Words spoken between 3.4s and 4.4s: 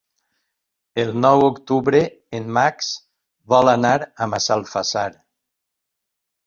vol anar a